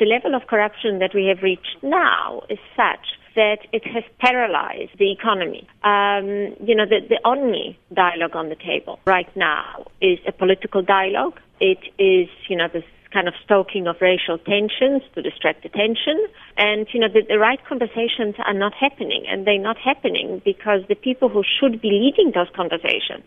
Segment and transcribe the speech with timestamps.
[0.00, 3.04] The level of corruption that we have reached now is such
[3.36, 5.68] that it has paralyzed the economy.
[5.84, 10.80] Um, you know, the, the only dialogue on the table right now is a political
[10.80, 11.38] dialogue.
[11.60, 16.16] It is, you know, this kind of stoking of racial tensions to distract attention.
[16.56, 19.26] And, you know, the, the right conversations are not happening.
[19.28, 23.24] And they're not happening because the people who should be leading those conversations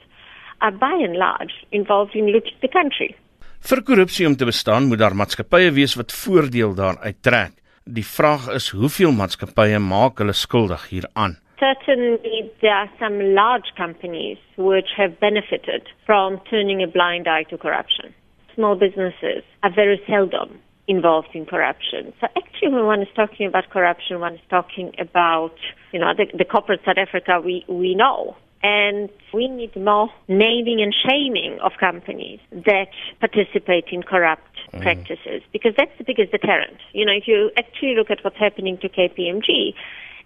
[0.60, 3.16] are by and large involved in looting the country.
[3.64, 7.54] Vir korrupsie om te bestaan, moet daar maatskappye wees wat voordeel daaruit trek.
[7.98, 11.38] Die vraag is hoeveel maatskappye maak hulle skuldig hieraan?
[11.62, 17.58] Certainly there are some large companies which have benefited from turning a blind eye to
[17.58, 18.12] corruption.
[18.54, 22.12] Small businesses are very seldom involved in corruption.
[22.20, 25.56] So actually when one is talking about corruption, one is talking about,
[25.94, 28.36] you know, the, the corporate South Africa we, we know.
[28.64, 32.88] And we need more naming and shaming of companies that
[33.20, 34.82] participate in corrupt mm.
[34.82, 36.78] practices because that's the biggest deterrent.
[36.94, 39.74] You know, if you actually look at what's happening to KPMG,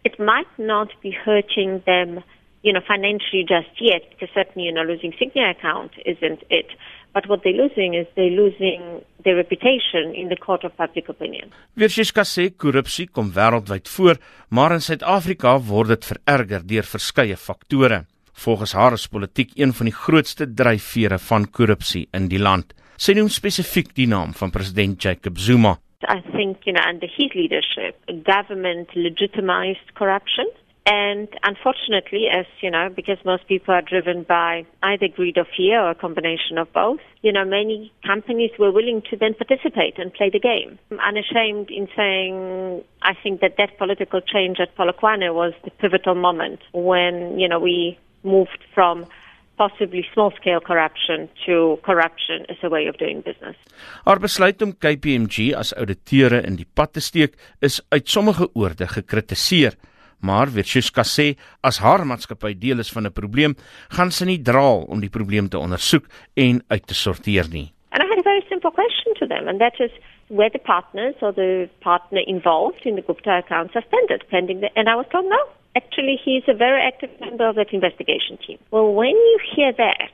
[0.04, 2.24] it might not be hurting them,
[2.62, 6.68] you know, financially just yet because certainly, you know, losing Signia account isn't it.
[7.14, 11.50] But what they're losing is they're losing their reputation in the court of public opinion.
[11.74, 18.04] Versiska sê korrupsie kom wêreldwyd voor, maar in Suid-Afrika word dit vererger deur verskeie faktore.
[18.38, 22.76] Volgens haar is politiek een van die grootste dryfvere van korrupsie in die land.
[23.02, 25.78] Sy noem spesifiek die naam van president Jacob Zuma.
[26.06, 30.46] I think, you know, under his leadership, government legitimized corruption.
[30.86, 35.82] And unfortunately, as you know, because most people are driven by either greed or fear
[35.82, 40.14] or a combination of both, you know, many companies were willing to then participate and
[40.14, 40.80] play the game.
[40.92, 46.16] I'm unashamed in saying I think that that political change at Polokwane was the pivotal
[46.16, 49.06] moment when, you know, we moved from
[49.58, 53.58] possibly small scale corruption to corruption as a way of doing business.
[54.06, 58.88] Haar besluit om KPMG as ouditeure in die pad te steek is uit sommige oorde
[58.88, 59.78] gekritiseer,
[60.22, 61.34] maar Wetsuska sê
[61.66, 63.56] as haar maatskappy deel is van 'n probleem,
[63.90, 66.06] gaan sy nie draal om die probleem te ondersoek
[66.36, 67.74] en uit te sorteer nie.
[67.92, 69.92] And I had a very simple question to them and that is
[70.28, 74.90] where the partners or the partner involved in the Gupta account suspended pending the and
[74.90, 75.42] I was told no
[75.78, 78.58] Actually, he's a very active member of that investigation team.
[78.72, 80.10] Well, when you hear that,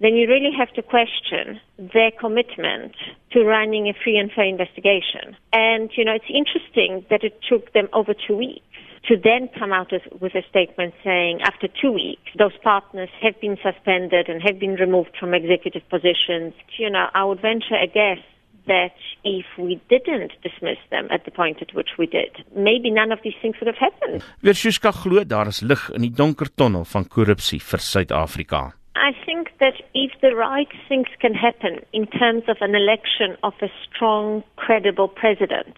[0.00, 1.60] then you really have to question
[1.92, 2.94] their commitment
[3.32, 5.36] to running a free and fair investigation.
[5.52, 8.64] And, you know, it's interesting that it took them over two weeks
[9.08, 13.58] to then come out with a statement saying after two weeks, those partners have been
[13.62, 16.54] suspended and have been removed from executive positions.
[16.78, 18.24] You know, I would venture a guess
[18.68, 23.12] that if we didn't dismiss them at the point at which we did, maybe none
[23.12, 24.22] of these things would have happened.
[24.42, 28.72] Versiska glo daar is lig in die donker tonnel van korrupsie vir Suid-Afrika.
[28.94, 33.54] I think that if the right things can happen in terms of an election of
[33.62, 35.76] a strong, credible president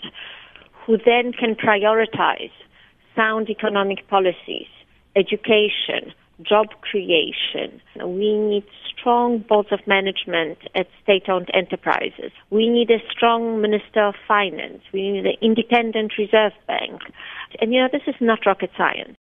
[0.85, 2.53] who then can prioritize
[3.15, 4.71] sound economic policies,
[5.17, 6.13] education,
[6.49, 7.81] job creation.
[8.05, 8.65] We need
[8.99, 12.33] strong boards of management at state owned enterprises.
[12.51, 14.83] We need a strong Minister of Finance.
[14.93, 17.01] We need an independent Reserve Bank.
[17.61, 19.17] And you know, this is not rocket science.